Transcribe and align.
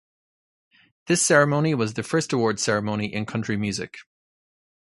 This 1.05 1.21
ceremony 1.21 1.75
was 1.75 1.93
the 1.93 2.01
first 2.01 2.33
awards 2.33 2.63
ceremony 2.63 3.13
in 3.13 3.27
country 3.27 3.55
music. 3.55 3.97